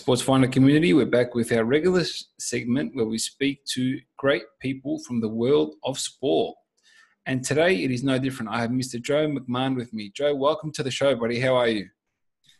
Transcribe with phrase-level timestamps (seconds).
[0.00, 2.04] Sports Finder community, we're back with our regular
[2.38, 6.56] segment where we speak to great people from the world of sport.
[7.26, 8.50] And today it is no different.
[8.50, 8.98] I have Mr.
[8.98, 10.10] Joe McMahon with me.
[10.14, 11.38] Joe, welcome to the show, buddy.
[11.38, 11.86] How are you?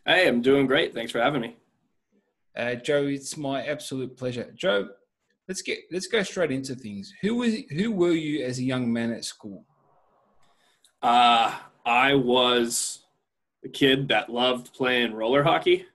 [0.05, 0.93] Hey, I'm doing great.
[0.93, 1.55] Thanks for having me.
[2.55, 4.53] Uh, Joe, it's my absolute pleasure.
[4.55, 4.89] Joe,
[5.47, 7.11] let's get let's go straight into things.
[7.23, 9.65] Who was who were you as a young man at school?
[11.01, 11.55] Uh,
[11.87, 12.99] I was
[13.65, 15.87] a kid that loved playing roller hockey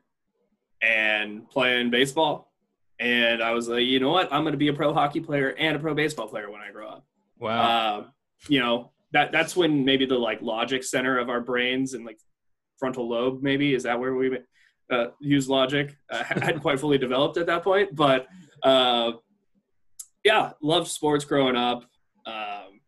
[0.83, 2.53] and playing baseball.
[2.99, 4.33] And I was like, you know what?
[4.33, 6.71] I'm going to be a pro hockey player and a pro baseball player when I
[6.71, 7.07] grow up.
[7.39, 7.99] Wow.
[7.99, 8.13] Um,
[8.49, 12.19] you know, that that's when maybe the like logic center of our brains and like
[12.79, 14.39] frontal lobe, maybe is that where we
[14.91, 15.97] uh, use logic?
[16.11, 18.29] Uh, hadn't quite fully developed at that point, but
[18.63, 19.13] uh,
[20.25, 21.85] yeah, loved sports growing up.
[22.27, 22.81] Um,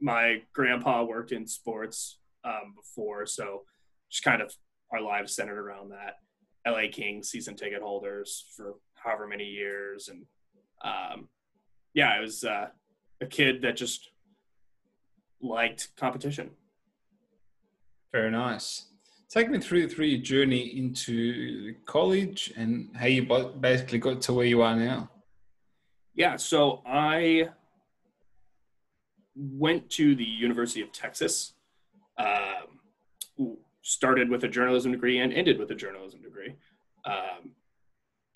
[0.00, 3.62] my grandpa worked in sports um, before, so
[4.10, 4.54] just kind of
[4.92, 6.16] our lives centered around that.
[6.66, 10.26] LA Kings season ticket holders for however many years, and
[10.84, 11.28] um,
[11.94, 12.68] yeah, it was uh,
[13.20, 14.10] a kid that just
[15.40, 16.50] liked competition.
[18.12, 18.86] Very nice.
[19.28, 23.22] Take me through through your journey into college and how you
[23.60, 25.08] basically got to where you are now.
[26.14, 27.50] Yeah, so I
[29.36, 31.54] went to the University of Texas.
[32.18, 32.79] Um,
[33.90, 36.54] started with a journalism degree and ended with a journalism degree.
[37.04, 37.52] Um,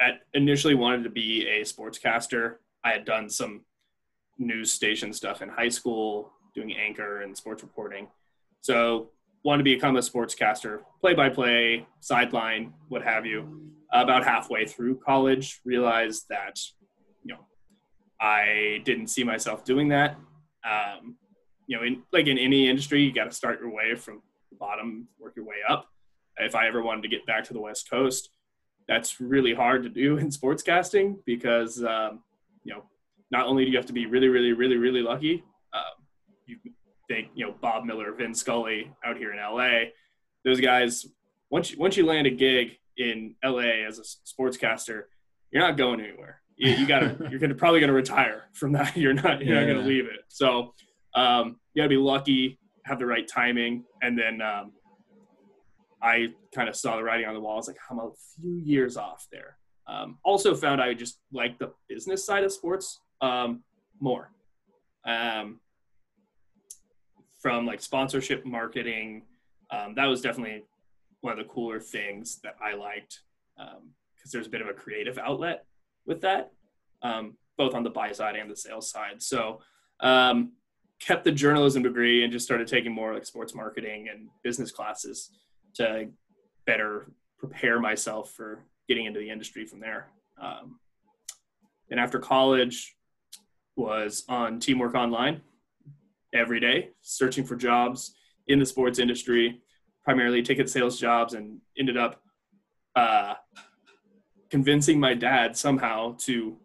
[0.01, 2.57] at initially wanted to be a sportscaster.
[2.83, 3.65] I had done some
[4.37, 8.09] news station stuff in high school, doing anchor and sports reporting.
[8.63, 9.11] So
[9.45, 13.71] wanted to become a sportscaster, play by play, sideline, what have you.
[13.93, 16.59] About halfway through college, realized that
[17.23, 17.47] you know
[18.21, 20.17] I didn't see myself doing that.
[20.69, 21.17] Um,
[21.69, 24.21] you know, in like in any industry, you got to start your way from
[24.59, 25.89] bottom, work your way up.
[26.37, 28.31] If I ever wanted to get back to the West Coast,
[28.89, 32.23] that's really hard to do in sportscasting because um,
[32.65, 32.85] you know
[33.31, 35.43] not only do you have to be really, really, really, really lucky.
[35.73, 36.05] Um,
[36.47, 36.59] you
[37.09, 39.91] think you know Bob Miller, Vin Scully out here in LA.
[40.45, 41.07] Those guys,
[41.51, 45.05] once you, once you land a gig in LA as a sportscaster,
[45.51, 46.41] you're not going anywhere.
[46.57, 48.97] You, you gotta, you're gonna probably gonna retire from that.
[48.97, 50.21] You're not, you're not gonna leave it.
[50.29, 50.75] So
[51.15, 54.73] um, you gotta be lucky, have the right timing, and then um,
[56.03, 57.55] I kind of saw the writing on the wall.
[57.55, 59.57] I was like, I'm a few years off there.
[59.87, 63.63] Um, also found I just like the business side of sports um,
[64.01, 64.31] more.
[65.07, 65.61] Um,
[67.41, 69.23] from like sponsorship marketing,
[69.71, 70.65] um, that was definitely
[71.21, 73.21] one of the cooler things that I liked
[73.57, 75.65] because there's a bit of a creative outlet
[76.07, 76.53] with that,
[77.03, 79.23] um, both on the buy side and the sales side.
[79.23, 79.61] So
[80.01, 80.53] um,
[81.05, 85.31] kept the journalism degree and just started taking more like sports marketing and business classes
[85.75, 86.09] to
[86.67, 90.09] better prepare myself for getting into the industry from there.
[90.41, 90.79] Um,
[91.91, 92.97] and after college,
[93.77, 95.41] was on Teamwork Online
[96.33, 98.15] every day, searching for jobs
[98.47, 99.61] in the sports industry,
[100.05, 102.23] primarily ticket sales jobs, and ended up
[102.95, 103.35] uh,
[104.51, 106.57] convincing my dad somehow to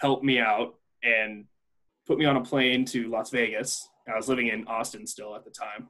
[0.00, 1.44] help me out and
[2.08, 3.88] put me on a plane to Las Vegas.
[4.12, 5.88] I was living in Austin still at the time.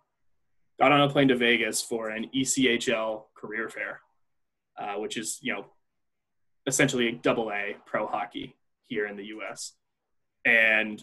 [0.79, 4.01] Got on a plane to Vegas for an ECHL career fair,
[4.77, 5.67] uh, which is you know
[6.67, 8.57] essentially double A pro hockey
[8.87, 9.75] here in the U.S.
[10.45, 11.03] And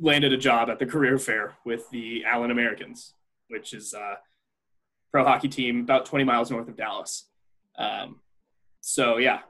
[0.00, 3.14] landed a job at the career fair with the Allen Americans,
[3.48, 4.18] which is a
[5.12, 7.28] pro hockey team about 20 miles north of Dallas.
[7.78, 8.20] Um,
[8.80, 9.40] so yeah,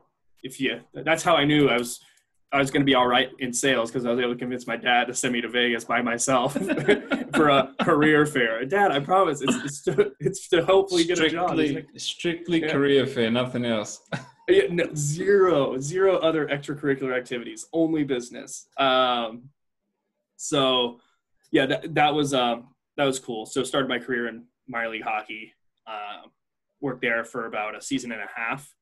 [0.43, 2.01] if you that's how I knew I was
[2.53, 4.67] I was going to be all right in sales because I was able to convince
[4.67, 6.53] my dad to send me to Vegas by myself
[7.35, 8.65] for a career fair.
[8.67, 11.51] Dad, I promise it's it's to, it's to hopefully get a job.
[11.51, 12.73] Strictly, like, strictly Yeah.
[12.73, 14.01] career fair, nothing else.
[14.49, 18.67] yeah, no, zero, zero other extracurricular activities, only business.
[18.77, 19.49] Um,
[20.37, 21.01] so,
[21.53, 22.69] yeah, that, that was um,
[22.99, 23.47] that was cool.
[23.47, 25.55] So, started my career in minor league hockey.
[25.87, 26.31] Um,
[26.83, 28.75] worked there for about a season and a half,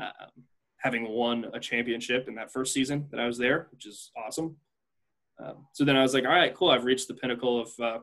[0.00, 0.44] um,
[0.80, 4.56] having won a championship in that first season that I was there, which is awesome.
[5.44, 6.70] Um, so then I was like, all right, cool.
[6.70, 7.98] I've reached the pinnacle of uh,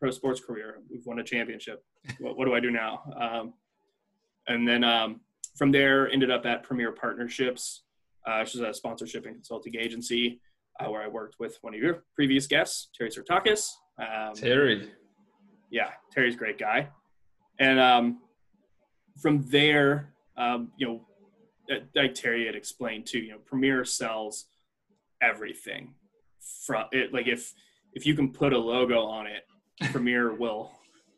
[0.00, 0.78] pro sports career.
[0.90, 1.84] We've won a championship.
[2.20, 3.02] what, what do I do now?
[3.18, 3.54] Um,
[4.48, 5.20] and then um,
[5.56, 7.84] from there ended up at Premier Partnerships,
[8.26, 10.40] uh, which is a sponsorship and consulting agency
[10.80, 13.70] uh, where I worked with one of your previous guests, Terry Sertakis.
[13.98, 14.90] Um, Terry.
[15.70, 16.88] yeah, Terry's a great guy.
[17.58, 18.20] And um,
[19.20, 21.06] from there, um, you know,
[21.94, 24.46] like Terry had explained too, you know, Premier sells
[25.22, 25.94] everything.
[26.64, 27.54] From it, like if
[27.94, 29.46] if you can put a logo on it,
[29.92, 30.70] Premier will,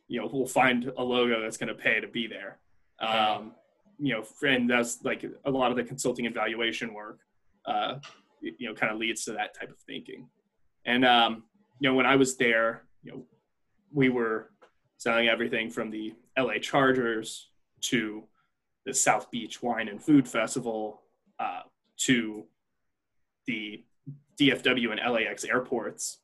[0.07, 2.59] you know, will find a logo that's going to pay to be there.
[3.01, 3.53] Um,
[3.99, 7.21] you know, and that's like a lot of the consulting and valuation work.
[7.67, 7.99] Uh,
[8.41, 10.29] you know, kind of leads to that type of thinking.
[10.87, 11.45] And um,
[11.81, 13.25] you know, when I was there, you know,
[13.93, 14.51] we were
[14.97, 17.51] selling everything from the LA Chargers
[17.81, 18.25] to
[18.89, 21.03] the South Beach Wine and Food Festival
[21.39, 21.61] uh,
[21.99, 22.45] to
[23.47, 23.85] the
[24.41, 26.21] DFW and LAX airports.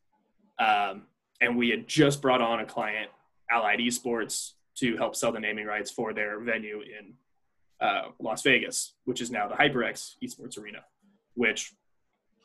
[0.58, 1.02] Um,
[1.42, 3.10] and we had just brought on a client,
[3.50, 7.12] Allied Esports, to help sell the naming rights for their venue in
[7.86, 10.78] uh, Las Vegas, which is now the HyperX Esports Arena,
[11.34, 11.74] which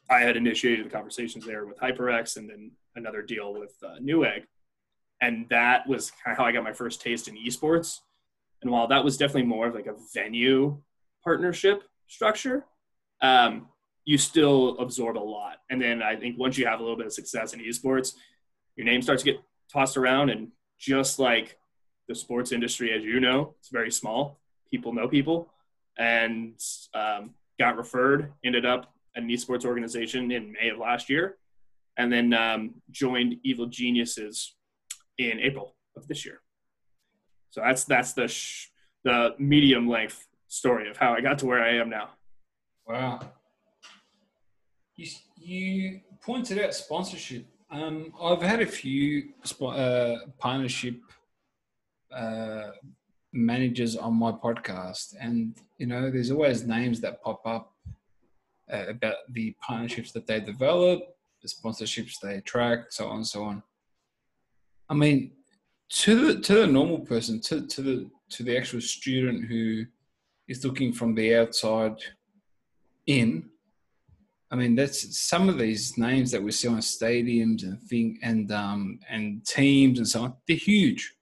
[0.09, 4.43] I had initiated the conversations there with HyperX and then another deal with uh, Newegg.
[5.21, 7.99] And that was kind of how I got my first taste in esports.
[8.61, 10.81] And while that was definitely more of like a venue
[11.23, 12.65] partnership structure,
[13.21, 13.67] um,
[14.05, 15.57] you still absorb a lot.
[15.69, 18.15] And then I think once you have a little bit of success in esports,
[18.75, 19.41] your name starts to get
[19.71, 20.29] tossed around.
[20.29, 21.57] And just like
[22.07, 24.39] the sports industry, as you know, it's very small.
[24.71, 25.51] People know people,
[25.97, 26.59] and
[26.93, 28.33] um, got referred.
[28.43, 31.37] Ended up an esports organization in May of last year,
[31.97, 34.55] and then um, joined Evil Geniuses
[35.17, 36.41] in April of this year.
[37.51, 38.67] So that's that's the sh-
[39.03, 42.09] the medium length story of how I got to where I am now.
[42.87, 43.19] Wow.
[44.95, 45.07] You,
[45.37, 47.45] you pointed out sponsorship.
[47.71, 49.29] Um, I've had a few
[49.61, 50.99] uh, partnership
[52.11, 52.71] uh,
[53.31, 57.73] managers on my podcast, and you know, there's always names that pop up
[58.73, 60.99] uh, about the partnerships that they develop,
[61.41, 63.63] the sponsorships they track, so on and so on.
[64.89, 65.31] I mean,
[65.89, 69.85] to the to the normal person, to to the to the actual student who
[70.47, 71.95] is looking from the outside
[73.07, 73.49] in.
[74.51, 78.51] I mean, that's some of these names that we see on stadiums and thing and
[78.51, 80.33] um and teams and so on.
[80.47, 81.13] They're huge,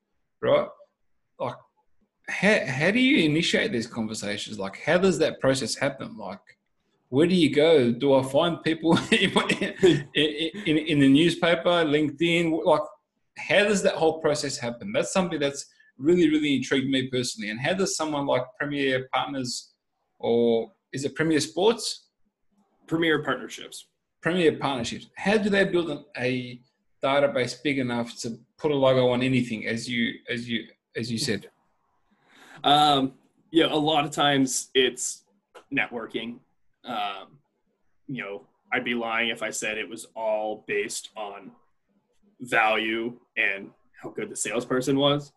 [0.41, 0.67] right?
[1.39, 1.55] Like,
[2.29, 4.59] how how do you initiate these conversations?
[4.59, 6.17] Like, how does that process happen?
[6.17, 6.39] Like,
[7.09, 7.91] where do you go?
[7.91, 12.65] Do I find people in, in, in the newspaper, LinkedIn?
[12.65, 12.81] Like,
[13.37, 14.91] how does that whole process happen?
[14.91, 15.65] That's something that's
[15.97, 17.49] really, really intrigued me personally.
[17.49, 19.71] And how does someone like Premier Partners
[20.19, 22.07] or is it Premier Sports?
[22.87, 23.87] Premier partnerships.
[24.21, 25.07] Premier Partnerships.
[25.15, 26.59] How do they build an, a
[27.03, 31.17] database big enough to put a logo on anything, as you as you as you
[31.17, 31.49] said?
[32.63, 33.13] Um,
[33.51, 35.23] yeah, a lot of times it's
[35.71, 36.39] networking.
[36.83, 37.37] Um,
[38.07, 41.51] you know, I'd be lying if I said it was all based on
[42.41, 43.69] value and
[44.01, 45.31] how good the salesperson was.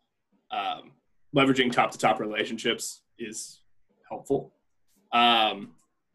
[0.50, 0.92] Um,
[1.34, 3.60] leveraging top to top relationships is
[4.08, 4.52] helpful.
[5.12, 5.72] Um,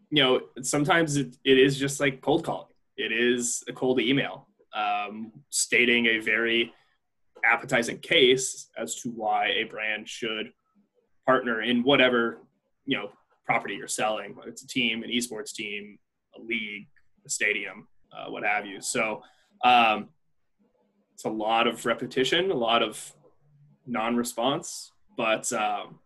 [0.09, 2.67] you know, sometimes it, it is just like cold calling.
[2.97, 6.73] It is a cold email um, stating a very
[7.43, 10.51] appetizing case as to why a brand should
[11.25, 12.39] partner in whatever
[12.85, 13.09] you know
[13.45, 15.97] property you're selling, whether it's a team, an esports team,
[16.37, 16.87] a league,
[17.25, 18.81] a stadium, uh, what have you.
[18.81, 19.21] So
[19.63, 20.09] um,
[21.15, 23.13] it's a lot of repetition, a lot of
[23.87, 25.99] non-response, but um,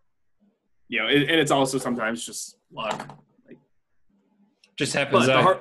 [0.86, 3.18] you know, it, and it's also sometimes just luck.
[3.48, 3.58] Like,
[4.76, 5.26] Just happens.
[5.26, 5.60] the har-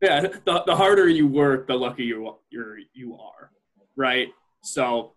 [0.00, 3.50] yeah, the, the harder you work, the luckier you you're you are,
[3.94, 4.28] right?
[4.62, 5.12] So,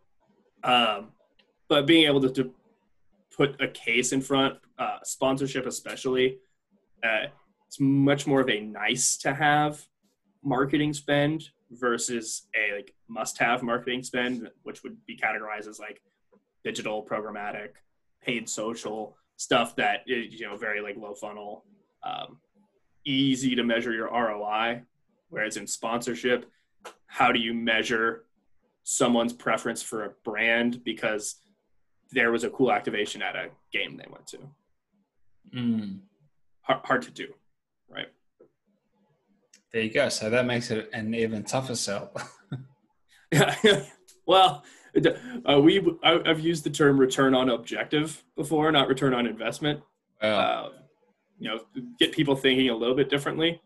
[0.65, 1.13] um,
[1.69, 2.53] but being able to, to
[3.33, 6.39] put a case in front, uh, sponsorship especially,
[7.05, 7.27] uh,
[7.67, 9.81] it's much more of a nice to have
[10.43, 16.01] marketing spend versus a like must have marketing spend, which would be categorized as like
[16.63, 17.69] digital, programmatic,
[18.21, 21.65] paid social stuff that is you know very like low funnel,
[22.03, 22.37] um,
[23.05, 24.83] easy to measure your ROI.
[25.29, 26.49] Whereas in sponsorship,
[27.07, 28.25] how do you measure
[28.83, 31.35] someone's preference for a brand because
[32.11, 34.37] there was a cool activation at a game they went to?
[35.55, 35.99] Mm.
[36.61, 37.27] Hard, hard to do,
[37.89, 38.07] right?
[39.73, 40.09] There you go.
[40.09, 42.11] So that makes it an even tougher sell.
[43.31, 43.55] Yeah.
[44.25, 44.63] well,
[45.49, 49.81] uh, we I- I've used the term return on objective before, not return on investment.
[50.21, 50.29] wow.
[50.29, 50.69] Uh,
[51.39, 51.61] you know,
[51.97, 53.59] get people thinking a little bit differently.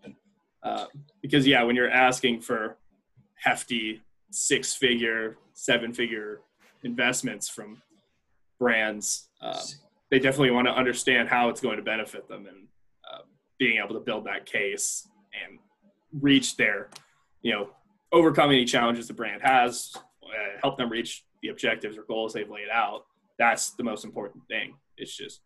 [0.63, 0.85] Uh,
[1.21, 2.77] because yeah, when you're asking for
[3.35, 6.39] hefty six-figure, seven-figure
[6.83, 7.81] investments from
[8.59, 9.59] brands, uh,
[10.09, 12.67] they definitely want to understand how it's going to benefit them and
[13.12, 13.24] uh,
[13.59, 15.07] being able to build that case
[15.45, 15.59] and
[16.19, 16.89] reach their,
[17.41, 17.69] you know,
[18.12, 22.50] overcome any challenges the brand has, uh, help them reach the objectives or goals they've
[22.50, 23.05] laid out.
[23.38, 24.75] That's the most important thing.
[24.98, 25.41] It's just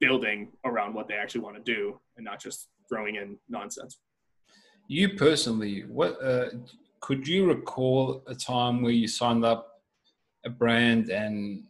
[0.00, 3.98] building around what they actually want to do and not just throwing in nonsense.
[4.88, 6.50] You personally, what uh,
[7.00, 9.82] could you recall a time where you signed up
[10.44, 11.64] a brand and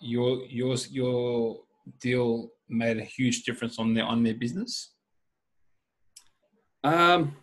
[0.00, 1.60] your yours your
[2.00, 4.94] deal made a huge difference on their on their business?
[6.84, 7.36] Um,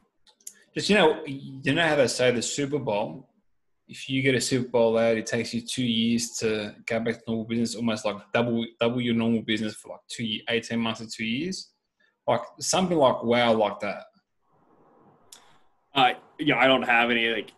[0.73, 3.29] Just you know, you know how they say the Super Bowl.
[3.87, 7.15] If you get a Super Bowl out, it takes you two years to go back
[7.15, 10.79] to normal business, almost like double double your normal business for like two, ye- 18
[10.79, 11.71] months or two years.
[12.27, 14.03] Like something like wow, like that.
[15.95, 17.51] uh, yeah, I don't have any like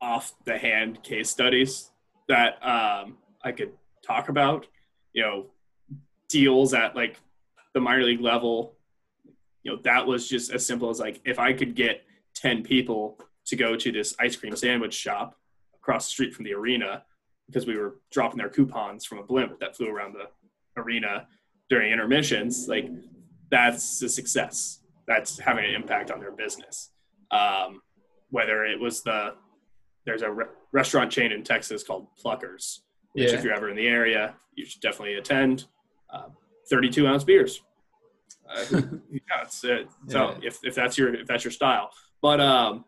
[0.00, 1.90] off the hand case studies
[2.28, 3.72] that um, I could
[4.06, 4.66] talk about.
[5.12, 5.46] You know,
[6.28, 7.16] deals at like
[7.74, 8.76] the minor league level.
[9.64, 12.04] You know, that was just as simple as like if I could get
[12.34, 15.34] ten people to go to this ice cream sandwich shop
[15.74, 17.02] across the street from the arena
[17.46, 21.26] because we were dropping their coupons from a blimp that flew around the arena
[21.68, 22.88] during intermissions, like
[23.50, 24.80] that's a success.
[25.06, 26.90] That's having an impact on their business.
[27.30, 27.80] Um,
[28.30, 29.34] whether it was the
[30.06, 32.80] there's a re- restaurant chain in Texas called Pluckers,
[33.12, 33.38] which Yeah.
[33.38, 35.66] if you're ever in the area, you should definitely attend.
[36.12, 36.28] Uh,
[36.70, 37.62] 32 ounce beers.
[38.48, 38.64] Uh,
[39.10, 40.38] yeah, it's, uh, so Yeah.
[40.48, 42.84] if, if that's your if that's your style, but um,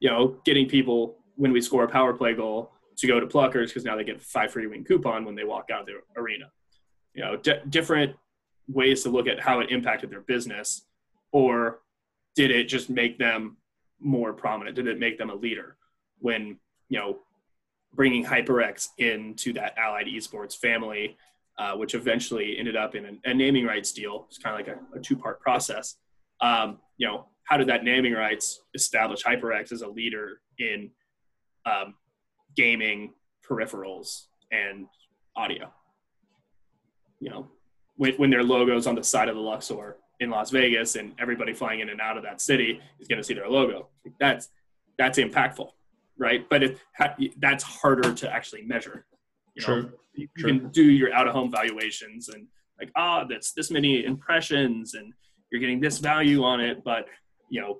[0.00, 3.68] you know, getting people when we score a power play goal to go to Pluckers
[3.68, 6.50] because now they get five free wing coupon when they walk out of the arena.
[7.14, 8.16] You know, di different
[8.68, 10.84] ways to look at how it impacted their business,
[11.32, 11.80] or
[12.34, 13.56] did it just make them
[14.00, 14.76] more prominent?
[14.76, 15.76] Did it make them a leader
[16.20, 17.18] when you know
[17.94, 21.16] bringing HyperX into that Allied Esports family,
[21.58, 24.26] uh, which eventually ended up in a, naming rights deal?
[24.28, 25.96] It's kind of like a, a two-part process.
[26.40, 30.90] Um, you know, how did that naming rights establish HyperX as a leader in
[31.66, 31.94] um,
[32.56, 33.14] gaming
[33.48, 34.86] peripherals and
[35.36, 35.72] audio?
[37.20, 37.48] You know,
[37.96, 41.52] when, when their logos on the side of the Luxor in Las Vegas and everybody
[41.52, 43.88] flying in and out of that city is going to see their logo.
[44.18, 44.48] That's
[44.98, 45.70] that's impactful,
[46.18, 46.48] right?
[46.48, 46.78] But it,
[47.40, 49.06] that's harder to actually measure.
[49.58, 49.92] You know, True.
[50.14, 50.58] you True.
[50.58, 52.46] can do your out of home valuations and
[52.78, 55.12] like, ah, that's this many impressions and
[55.50, 56.84] you're getting this value on it.
[56.84, 57.06] But
[57.50, 57.78] you know,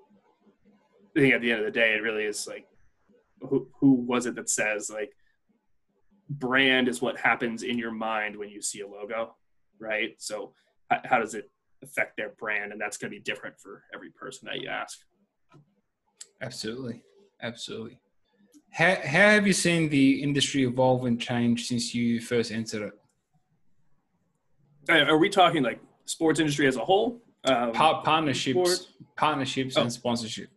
[1.16, 2.66] I think at the end of the day, it really is like,
[3.40, 5.12] who who was it that says like,
[6.28, 9.36] brand is what happens in your mind when you see a logo,
[9.78, 10.14] right?
[10.18, 10.52] So
[10.90, 11.50] how, how does it
[11.82, 12.72] affect their brand?
[12.72, 14.98] And that's going to be different for every person that you ask.
[16.42, 17.02] Absolutely,
[17.42, 18.00] absolutely.
[18.70, 22.92] How, how have you seen the industry evolve and change since you first entered it?
[24.90, 27.20] Uh, Are we talking like sports industry as a whole?
[27.44, 28.92] Um, Pa- partnerships, sports?
[29.16, 29.82] partnerships, Oh.
[29.82, 30.48] and sponsorship.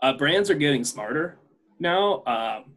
[0.00, 1.36] uh, brands are getting smarter
[1.80, 2.72] now, um,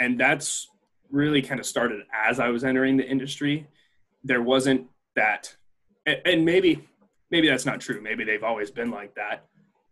[0.00, 0.68] and that's
[1.10, 3.66] really kind of started as I was entering the industry.
[4.24, 5.54] There wasn't that,
[6.04, 6.88] and, and maybe
[7.30, 8.00] maybe that's not true.
[8.02, 9.44] Maybe they've always been like that,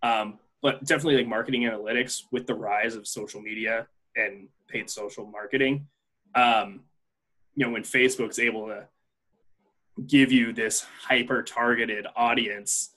[0.03, 5.27] um, but definitely like marketing analytics with the rise of social media and paid social
[5.27, 5.87] marketing.
[6.35, 6.81] Um,
[7.55, 8.89] you know, when Facebook's able to
[10.07, 12.95] give you this hyper targeted audience,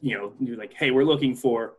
[0.00, 1.74] you know, you're like, hey, we're looking for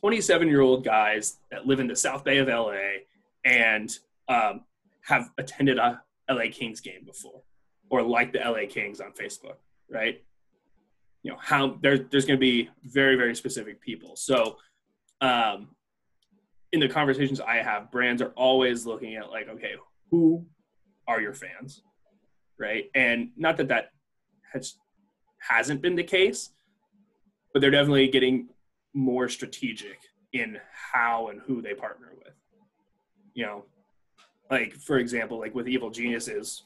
[0.00, 3.04] 27 year old guys that live in the South Bay of LA
[3.46, 4.60] and um,
[5.06, 7.40] have attended a LA Kings game before
[7.88, 9.56] or like the LA Kings on Facebook,
[9.88, 10.22] right?
[11.28, 14.16] You know, how there, there's going to be very, very specific people.
[14.16, 14.56] So,
[15.20, 15.68] um,
[16.72, 19.74] in the conversations I have, brands are always looking at like, okay,
[20.10, 20.46] who
[21.06, 21.82] are your fans,
[22.58, 22.86] right?
[22.94, 23.90] And not that that
[24.54, 24.76] has
[25.38, 26.48] hasn't been the case,
[27.52, 28.48] but they're definitely getting
[28.94, 29.98] more strategic
[30.32, 30.56] in
[30.94, 32.32] how and who they partner with.
[33.34, 33.64] You know,
[34.50, 36.64] like for example, like with Evil Geniuses,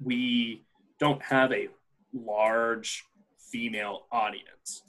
[0.00, 0.62] we
[1.00, 1.70] don't have a
[2.12, 3.04] large
[3.50, 4.82] female audience,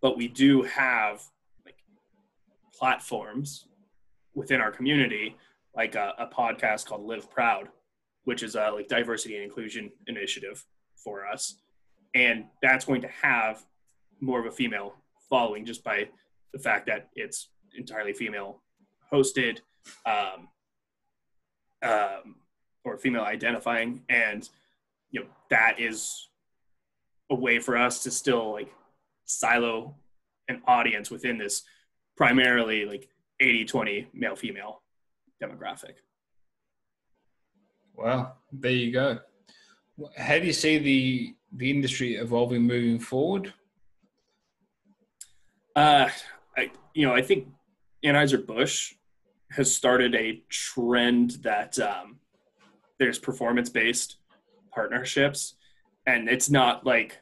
[0.00, 1.22] but we do have
[1.64, 1.76] like
[2.74, 3.66] platforms
[4.34, 5.36] within our community,
[5.74, 7.68] like a, a podcast called Live Proud,
[8.24, 10.64] which is a like diversity and inclusion initiative
[10.96, 11.56] for us,
[12.14, 13.64] and that's going to have
[14.20, 14.94] more of a female
[15.28, 16.08] following just by
[16.52, 18.62] the fact that it's entirely female
[19.12, 19.60] hosted
[20.04, 20.48] um,
[21.82, 22.36] um,
[22.84, 24.02] or female identifying.
[24.08, 24.48] And
[25.10, 26.29] you know that is
[27.30, 28.72] a way for us to still like
[29.24, 29.94] silo
[30.48, 31.62] an audience within this
[32.16, 33.08] primarily like
[33.40, 34.82] 80 20 male female
[35.42, 35.94] demographic
[37.94, 39.20] Well, there you go.
[40.16, 43.52] How do you see the the industry evolving moving forward?
[45.74, 46.08] Uh,
[46.56, 47.48] I, you know, I think
[48.04, 48.94] Anheuser Busch
[49.50, 52.18] has started a trend that um,
[52.98, 54.16] there's performance based
[54.72, 55.54] partnerships,
[56.06, 57.18] and it's not like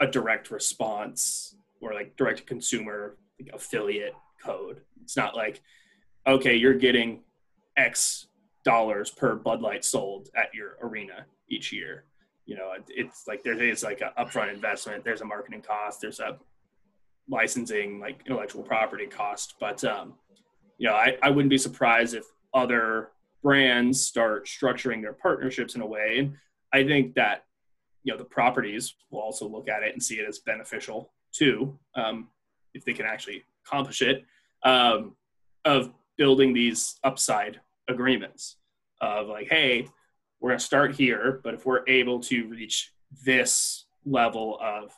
[0.00, 4.80] a direct response or like direct consumer like affiliate code.
[5.02, 5.62] It's not like
[6.26, 7.20] okay, you're getting
[7.76, 8.26] X
[8.64, 12.04] dollars per Bud Light sold at your arena each year.
[12.46, 15.04] You know, it's like there is like an upfront investment.
[15.04, 16.00] There's a marketing cost.
[16.00, 16.38] There's a
[17.28, 19.54] licensing, like intellectual property cost.
[19.60, 20.14] But um,
[20.78, 23.10] you know, I, I wouldn't be surprised if other
[23.42, 26.16] brands start structuring their partnerships in a way.
[26.18, 26.36] And
[26.72, 27.44] I think that
[28.02, 31.78] you know the properties will also look at it and see it as beneficial too,
[31.94, 32.28] um,
[32.74, 34.24] if they can actually accomplish it.
[34.62, 35.16] Um,
[35.64, 38.56] of building these upside agreements
[39.00, 39.88] of like, hey,
[40.40, 42.92] we're going to start here, but if we're able to reach
[43.24, 44.92] this level of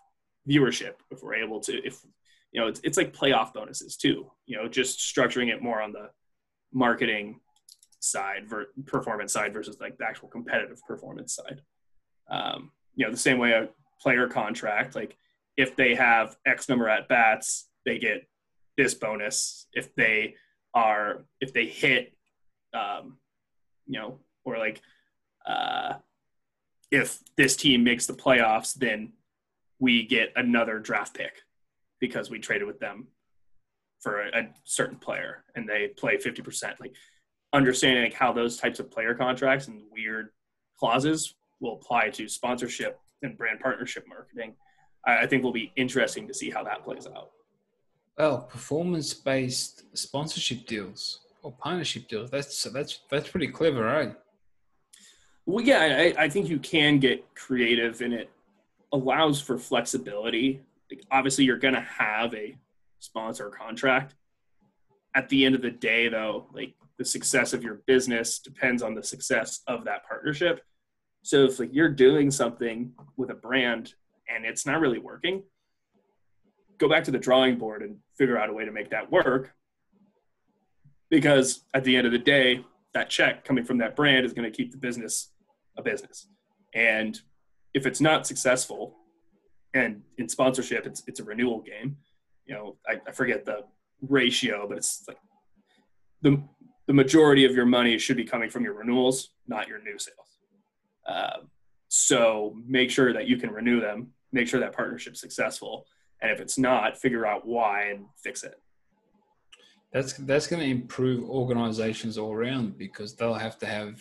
[0.49, 2.04] viewership, if we're able to, if
[2.52, 4.30] you know, it's, it's like playoff bonuses too.
[4.47, 6.11] You know, just structuring it more on the
[6.73, 7.40] marketing
[8.00, 11.62] side, ver- performance side versus like the actual competitive performance side.
[12.30, 13.69] Um, you know, the same way a
[14.01, 15.17] player contract, like
[15.57, 18.27] if they have X number at bats, they get
[18.77, 19.67] this bonus.
[19.73, 20.37] If they
[20.75, 22.15] are, if they hit,
[22.75, 23.19] um,
[23.87, 24.81] you know, or like
[25.47, 25.95] uh,
[26.91, 29.13] if this team makes the playoffs, then
[29.79, 31.33] we get another draft pick
[32.01, 33.09] because we traded with them
[34.01, 36.81] for a, a certain player and they play 50%.
[36.81, 36.95] Like
[37.53, 40.31] understanding like how those types of player contracts and weird
[40.79, 44.54] clauses will apply to sponsorship and brand partnership marketing,
[45.07, 47.31] I, I think will be interesting to see how that plays out.
[48.19, 52.31] Well, performance-based sponsorship deals or partnership deals.
[52.31, 54.14] That's that's that's pretty clever, right?
[55.47, 58.31] Well, yeah, I, I think you can get creative, and it
[58.92, 60.61] allows for flexibility.
[60.90, 62.56] Like, obviously, you're going to have a
[62.99, 64.15] sponsor contract.
[65.15, 68.95] At the end of the day, though, like the success of your business depends on
[68.95, 70.60] the success of that partnership.
[71.23, 73.95] So if like you're doing something with a brand
[74.28, 75.43] and it's not really working,
[76.78, 79.52] go back to the drawing board and figure out a way to make that work.
[81.11, 84.50] Because at the end of the day, that check coming from that brand is going
[84.50, 85.30] to keep the business
[85.76, 86.26] a business.
[86.75, 87.19] And
[87.75, 88.97] if it's not successful,
[89.75, 91.97] and in sponsorship, it's it's a renewal game.
[92.47, 93.65] You know, I, I forget the
[94.02, 95.19] ratio, but it's like
[96.21, 96.43] the
[96.87, 100.31] the majority of your money should be coming from your renewals, not your new sales.
[101.06, 101.38] Uh,
[101.88, 104.12] so make sure that you can renew them.
[104.32, 105.86] Make sure that partnership's successful,
[106.23, 108.54] and if it's not, figure out why and fix it.
[109.93, 114.00] That's that's going to improve organizations all around because they'll have to have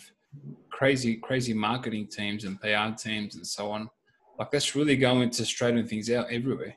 [0.70, 3.90] crazy crazy marketing teams and PR teams and so on.
[4.38, 6.76] Like that's really going to straighten things out everywhere.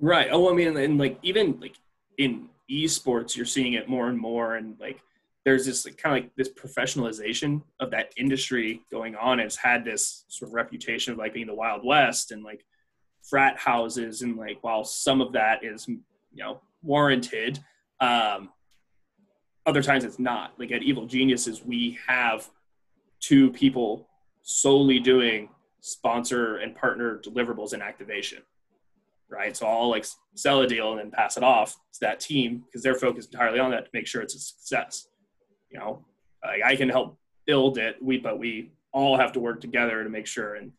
[0.00, 0.28] Right.
[0.32, 1.76] Oh, I mean, and like even like
[2.16, 5.00] in esports, you're seeing it more and more, and like
[5.44, 9.40] there's this like, kind of like this professionalization of that industry going on.
[9.40, 12.64] It's had this sort of reputation of like being the Wild West and like
[13.22, 16.00] frat houses, and like while some of that is you
[16.34, 17.58] know warranted,
[18.00, 18.50] um,
[19.66, 20.52] other times it's not.
[20.58, 22.48] Like at Evil Geniuses, we have
[23.20, 24.08] two people
[24.42, 25.48] solely doing
[25.80, 28.42] sponsor and partner deliverables and activation.
[29.28, 29.56] Right.
[29.56, 32.82] So I'll like sell a deal and then pass it off to that team because
[32.82, 35.08] they're focused entirely on that to make sure it's a success.
[35.72, 36.04] You know,
[36.64, 40.26] I can help build it, we but we all have to work together to make
[40.26, 40.56] sure.
[40.56, 40.72] And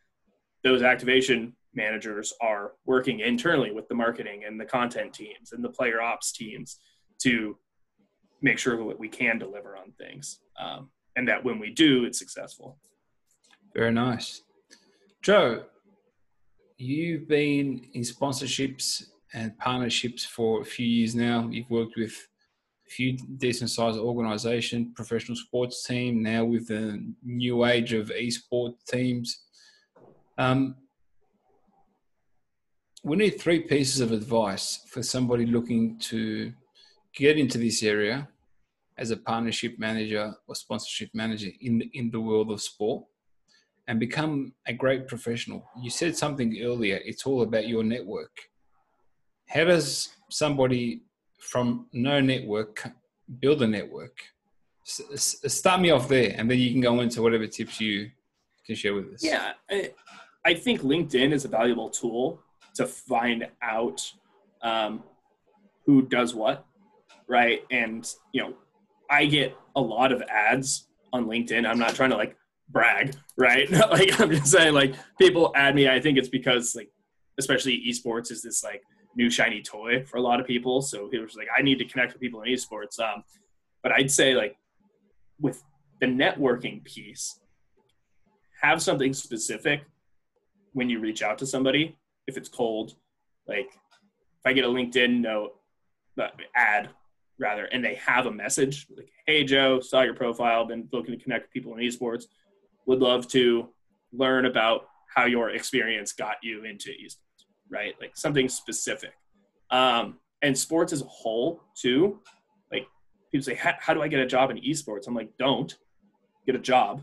[0.64, 5.70] those activation managers are working internally with the marketing and the content teams and the
[5.70, 6.80] player ops teams
[7.20, 7.58] to
[8.42, 12.20] make sure that we can deliver on things um, and that when we do it's
[12.20, 12.78] successful.
[13.74, 14.44] Very nice.
[15.24, 15.64] Joe
[16.78, 21.48] you've been in sponsorships and partnerships for a few years now.
[21.50, 22.28] You've worked with
[22.96, 26.84] few decent sized organization professional sports team now with the
[27.24, 29.44] new age of esports teams
[30.38, 30.76] um,
[33.04, 36.54] we need three pieces of advice for somebody looking to
[37.14, 38.28] get into this area
[38.98, 43.04] as a partnership manager or sponsorship manager in the, in the world of sport
[43.88, 45.68] and become a great professional.
[45.82, 48.32] You said something earlier, it's all about your network.
[49.50, 51.02] How does somebody
[51.44, 52.90] from no network
[53.40, 54.18] build a network?
[54.86, 58.10] S- start me off there, and then you can go into whatever tips you
[58.66, 59.24] can share with us.
[59.24, 59.54] Yeah,
[60.46, 62.42] I, think LinkedIn is a valuable tool
[62.76, 64.02] to find out
[64.62, 65.04] um,
[65.86, 66.66] who does what,
[67.28, 67.62] right?
[67.72, 68.54] And you know,
[69.10, 71.68] I get a lot of adds on LinkedIn.
[71.68, 72.36] I'm not trying to like
[72.70, 73.70] brag, right?
[73.92, 75.88] like I'm just saying, like people add me.
[75.88, 76.90] I think it's because like,
[77.38, 78.84] especially esports is this like
[79.16, 80.82] new shiny toy for a lot of people.
[80.82, 83.00] So it was like, I need to connect with people in esports.
[83.00, 83.24] Um,
[83.82, 84.56] but I'd say like
[85.40, 85.62] with
[86.00, 87.40] the networking piece,
[88.62, 89.82] have something specific
[90.72, 91.98] when you reach out to somebody.
[92.28, 92.96] If it's cold,
[93.48, 95.56] like if I get a LinkedIn note,
[96.20, 96.90] uh, add
[97.40, 101.22] rather, and they have a message like, "Hey Joe, saw your profile, been looking to
[101.22, 102.26] connect with people in esports,
[102.86, 103.70] would love to
[104.14, 107.33] learn about how your experience got you into esports."
[107.70, 109.14] Right, like something specific.
[109.72, 112.20] Um, and sports as a whole too.
[112.72, 112.88] Like
[113.32, 115.76] people say, "How do I get a job in esports?" I'm like, "Don't
[116.46, 117.02] get a job,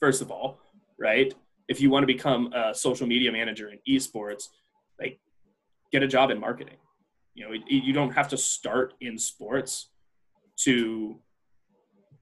[0.00, 0.60] first of all,
[0.98, 1.34] right?
[1.68, 4.44] If you want to become a social media manager in esports,
[4.98, 5.20] like
[5.92, 6.76] get a job in marketing.
[7.34, 9.90] You know, you don't have to start in sports
[10.64, 11.20] to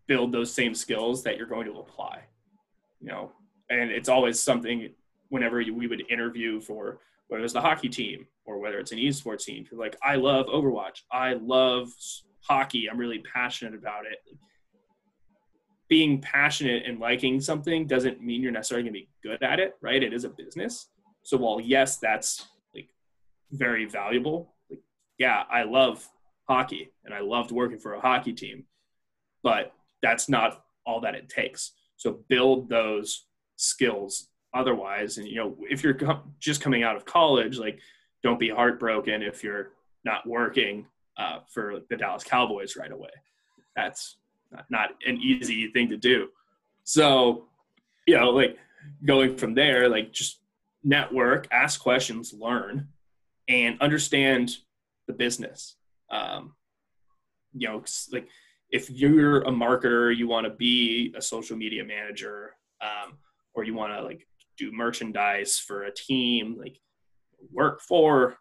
[0.07, 2.23] build those same skills that you're going to apply.
[3.01, 3.33] You know,
[3.71, 4.91] and it's always something
[5.29, 9.45] whenever we would interview for whether it's the hockey team or whether it's an esports
[9.45, 9.67] team.
[9.71, 11.03] You're like, I love Overwatch.
[11.11, 11.89] I love
[12.41, 12.89] hockey.
[12.91, 14.19] I'm really passionate about it
[15.89, 19.77] being passionate and liking something doesn't mean you're necessarily going to be good at it,
[19.81, 20.03] right?
[20.03, 20.89] It is a business.
[21.23, 22.89] So while yes, that's like
[23.53, 24.81] very valuable, like
[25.19, 26.07] yeah, I love
[26.49, 28.65] hockey and I loved working for a hockey team,
[29.43, 31.73] but that's not all that it takes.
[31.97, 35.99] So build those skills otherwise and you know, if you're
[36.41, 37.81] just coming out of college, like
[38.23, 39.71] don't be heartbroken if you're
[40.05, 43.11] not working uh, for the Dallas Cowboys right away.
[43.75, 44.17] That's
[44.71, 46.29] not an easy thing to do.
[46.85, 47.45] So,
[48.07, 48.57] you know, like
[49.05, 50.41] going from there, like just
[50.85, 52.89] network, ask questions, learn,
[53.49, 54.57] and understand
[55.07, 55.77] the business.
[56.11, 56.55] Um,
[57.53, 58.29] you know, like
[58.71, 63.19] if you're a marketer, you want to be a social media manager, um,
[63.55, 66.79] or you want to like do merchandise for a team, like
[67.53, 68.37] work for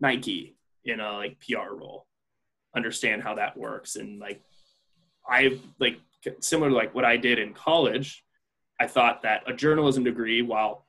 [0.00, 2.06] Nike in a like PR role,
[2.76, 4.42] understand how that works, and like
[5.28, 5.98] I've like
[6.40, 8.24] similar to like what I did in college.
[8.80, 10.86] I thought that a journalism degree, while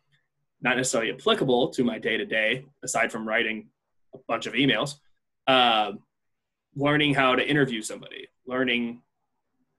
[0.61, 3.69] not necessarily applicable to my day to day, aside from writing
[4.13, 4.95] a bunch of emails,
[5.47, 5.91] uh,
[6.75, 9.01] learning how to interview somebody, learning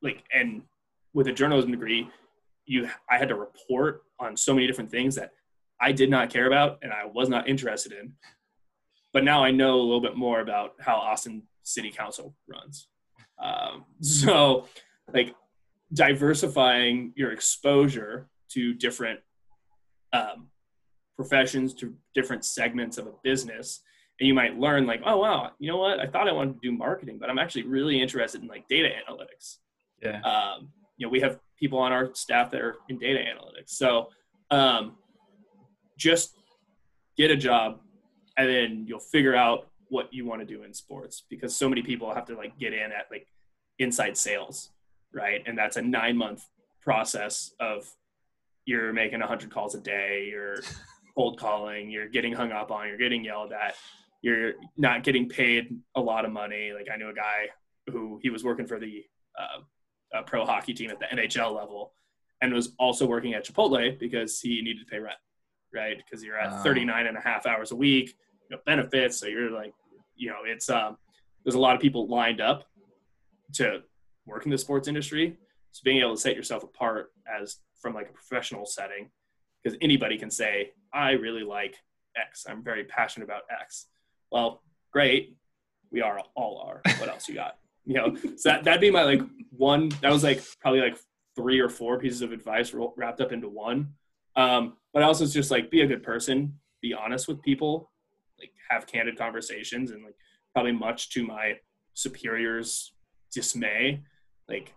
[0.02, 0.62] like, and
[1.12, 2.08] with a journalism degree,
[2.66, 5.30] you I had to report on so many different things that
[5.80, 8.12] I did not care about and I was not interested in.
[9.12, 12.88] But now I know a little bit more about how Austin City Council runs.
[13.42, 14.66] Um, so,
[15.12, 15.34] like
[15.92, 19.20] diversifying your exposure to different
[20.12, 20.48] um,
[21.16, 23.80] professions, to different segments of a business,
[24.20, 26.00] and you might learn like, oh wow, you know what?
[26.00, 28.88] I thought I wanted to do marketing, but I'm actually really interested in like data
[28.88, 29.56] analytics.
[30.02, 30.20] Yeah.
[30.22, 33.70] Um, you know, we have people on our staff that are in data analytics.
[33.70, 34.08] So,
[34.50, 34.96] um,
[35.96, 36.36] just
[37.16, 37.80] get a job,
[38.36, 41.82] and then you'll figure out what you want to do in sports because so many
[41.82, 43.26] people have to like get in at like
[43.78, 44.70] inside sales,
[45.12, 45.42] right?
[45.46, 46.44] And that's a nine month
[46.82, 47.88] process of
[48.64, 50.56] you're making 100 calls a day, you're
[51.16, 53.76] cold calling, you're getting hung up on, you're getting yelled at,
[54.22, 56.72] you're not getting paid a lot of money.
[56.72, 57.48] Like I knew a guy
[57.86, 59.04] who he was working for the
[59.38, 59.60] uh,
[60.26, 61.92] pro hockey team at the NHL level
[62.40, 65.16] and was also working at Chipotle because he needed to pay rent,
[65.74, 65.96] right?
[65.96, 68.16] Because you're at 39 and a half hours a week
[68.48, 69.18] you know, benefits.
[69.18, 69.72] So you're like,
[70.14, 70.96] you know, it's um,
[71.44, 72.64] there's a lot of people lined up
[73.54, 73.82] to
[74.26, 75.36] work in the sports industry.
[75.72, 79.10] So being able to set yourself apart as from like a professional setting,
[79.62, 81.76] because anybody can say, I really like
[82.16, 82.46] X.
[82.48, 83.86] I'm very passionate about X.
[84.30, 85.36] Well, great.
[85.90, 86.80] We are all are.
[86.98, 87.58] What else you got?
[87.88, 90.98] You know, so that, that'd be my like one, that was like probably like
[91.36, 93.92] three or four pieces of advice wrapped up into one.
[94.34, 97.92] Um, but I also it's just like be a good person, be honest with people,
[98.40, 100.16] like have candid conversations and like
[100.52, 101.54] probably much to my
[101.94, 102.92] superiors
[103.32, 104.02] dismay
[104.48, 104.74] like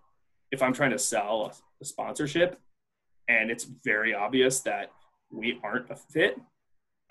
[0.52, 2.60] if i'm trying to sell a sponsorship
[3.28, 4.92] and it's very obvious that
[5.32, 6.40] we aren't a fit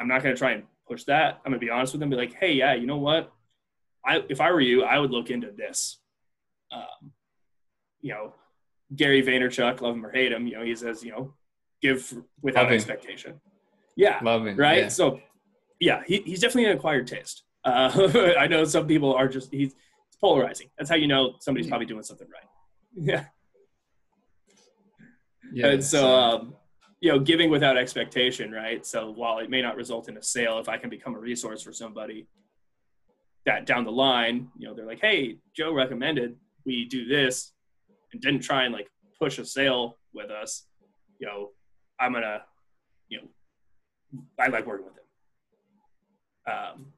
[0.01, 2.11] i'm not going to try and push that i'm going to be honest with them
[2.11, 3.33] be like hey yeah you know what
[4.09, 5.99] i if i were you i would look into this
[6.73, 7.13] um,
[8.01, 8.35] you know
[8.95, 11.35] gary vaynerchuk love him or hate him you know he says you know
[11.83, 12.77] give without Loving.
[12.77, 13.41] expectation
[13.97, 14.57] yeah Loving.
[14.57, 14.89] right yeah.
[14.89, 15.21] so
[15.81, 17.45] yeah, he, he's definitely an acquired taste.
[17.65, 19.75] Uh, I know some people are just he's
[20.21, 20.69] polarizing.
[20.77, 22.45] That's how you know somebody's probably doing something right.
[23.01, 23.27] Yeah.
[25.53, 25.69] Yeah.
[25.69, 26.55] And so, um,
[27.01, 28.85] you know, giving without expectation, right?
[28.85, 31.63] So while it may not result in a sale, if I can become a resource
[31.63, 32.27] for somebody
[33.49, 37.53] that down the line, you know, they're like, hey, Joe recommended we do this
[38.13, 40.67] and didn't try and like push a sale with us.
[41.19, 41.49] you know,
[41.99, 42.43] I'm gonna,
[43.09, 43.29] you know,
[44.39, 46.55] I like working with him.
[46.55, 46.93] Um,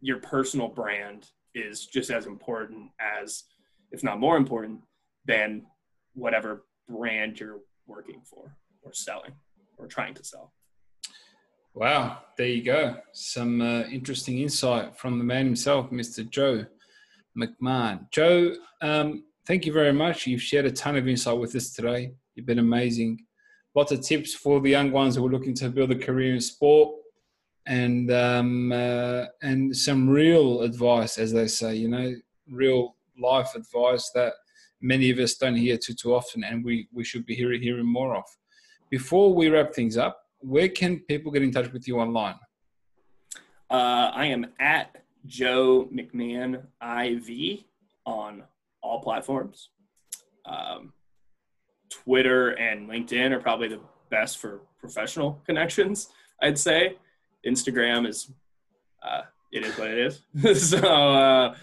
[0.00, 3.44] your personal brand is just as important as,
[3.92, 4.80] if not more important,
[5.24, 5.64] than
[6.14, 9.32] whatever brand you're working for or selling
[9.78, 10.52] or trying to sell.
[11.74, 12.96] Wow, there you go.
[13.12, 16.28] Some uh, interesting insight from the man himself, Mr.
[16.28, 16.66] Joe
[17.36, 18.10] McMahon.
[18.10, 20.26] Joe, um, thank you very much.
[20.26, 22.12] You've shared a ton of insight with us today.
[22.34, 23.24] You've been amazing.
[23.74, 26.42] Lots of tips for the young ones who are looking to build a career in
[26.42, 26.94] sport,
[27.66, 31.76] and um, uh, and some real advice, as they say.
[31.76, 32.14] You know,
[32.50, 34.34] real life advice that
[34.82, 37.86] many of us don't hear too too often, and we we should be hearing hearing
[37.86, 38.24] more of.
[38.90, 42.34] Before we wrap things up, where can people get in touch with you online?
[43.70, 47.64] Uh, I am at Joe McMahon IV
[48.04, 48.42] on
[48.82, 49.70] all platforms.
[50.44, 50.92] Um,
[51.90, 56.08] Twitter and LinkedIn are probably the best for professional connections,
[56.40, 56.96] I'd say.
[57.46, 58.30] Instagram is,
[59.02, 60.70] uh, it is what it is.
[60.70, 61.54] so, uh,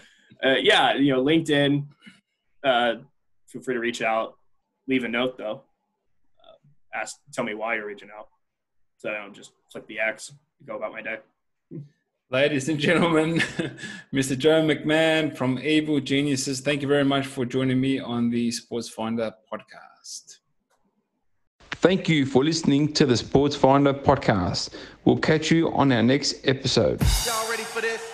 [0.44, 1.86] uh, yeah, you know, LinkedIn,
[2.64, 2.94] uh,
[3.46, 4.36] feel free to reach out.
[4.88, 5.62] Leave a note, though.
[6.42, 8.28] Uh, ask, tell me why you're reaching out
[9.00, 11.18] so I don't just click the X, and go about my day.
[12.30, 13.38] Ladies and gentlemen,
[14.12, 14.38] Mr.
[14.38, 18.88] Joe McMahon from Evil Geniuses, thank you very much for joining me on the Sports
[18.88, 20.38] Finder podcast.
[21.72, 24.74] Thank you for listening to the Sports Finder podcast.
[25.06, 27.00] We'll catch you on our next episode.
[27.26, 28.09] Y'all ready for this?